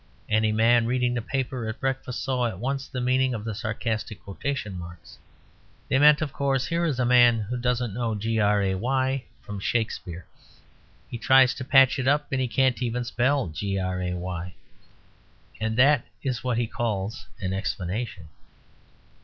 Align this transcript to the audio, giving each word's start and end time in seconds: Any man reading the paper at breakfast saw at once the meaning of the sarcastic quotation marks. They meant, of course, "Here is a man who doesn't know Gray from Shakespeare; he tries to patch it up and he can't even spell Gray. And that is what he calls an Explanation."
Any 0.29 0.51
man 0.51 0.87
reading 0.87 1.13
the 1.13 1.21
paper 1.21 1.67
at 1.67 1.79
breakfast 1.79 2.23
saw 2.23 2.47
at 2.47 2.57
once 2.57 2.87
the 2.87 2.99
meaning 2.99 3.35
of 3.35 3.45
the 3.45 3.53
sarcastic 3.53 4.23
quotation 4.23 4.75
marks. 4.79 5.19
They 5.89 5.99
meant, 5.99 6.23
of 6.23 6.33
course, 6.33 6.65
"Here 6.65 6.85
is 6.85 6.99
a 6.99 7.05
man 7.05 7.37
who 7.41 7.55
doesn't 7.55 7.93
know 7.93 8.15
Gray 8.15 9.25
from 9.43 9.59
Shakespeare; 9.59 10.25
he 11.07 11.19
tries 11.19 11.53
to 11.53 11.63
patch 11.63 11.99
it 11.99 12.07
up 12.07 12.31
and 12.31 12.41
he 12.41 12.47
can't 12.47 12.81
even 12.81 13.03
spell 13.03 13.45
Gray. 13.47 14.55
And 15.59 15.77
that 15.77 16.07
is 16.23 16.43
what 16.43 16.57
he 16.57 16.65
calls 16.65 17.27
an 17.39 17.53
Explanation." 17.53 18.29